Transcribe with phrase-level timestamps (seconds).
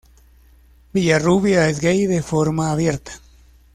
[0.93, 3.11] Villarrubia es gay de forma abierta.